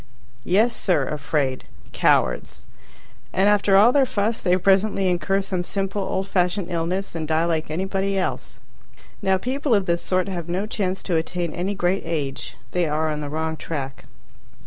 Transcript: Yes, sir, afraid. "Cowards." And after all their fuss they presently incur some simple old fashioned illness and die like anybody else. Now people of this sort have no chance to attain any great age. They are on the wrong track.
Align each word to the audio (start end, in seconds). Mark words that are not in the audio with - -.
Yes, 0.43 0.75
sir, 0.75 1.07
afraid. 1.07 1.65
"Cowards." 1.91 2.65
And 3.31 3.47
after 3.47 3.77
all 3.77 3.91
their 3.91 4.07
fuss 4.07 4.41
they 4.41 4.57
presently 4.57 5.07
incur 5.07 5.41
some 5.41 5.63
simple 5.63 6.01
old 6.01 6.27
fashioned 6.27 6.71
illness 6.71 7.13
and 7.13 7.27
die 7.27 7.45
like 7.45 7.69
anybody 7.69 8.17
else. 8.17 8.59
Now 9.21 9.37
people 9.37 9.75
of 9.75 9.85
this 9.85 10.01
sort 10.01 10.27
have 10.27 10.49
no 10.49 10.65
chance 10.65 11.03
to 11.03 11.17
attain 11.17 11.53
any 11.53 11.75
great 11.75 12.01
age. 12.03 12.55
They 12.71 12.87
are 12.87 13.11
on 13.11 13.21
the 13.21 13.29
wrong 13.29 13.57
track. 13.57 14.05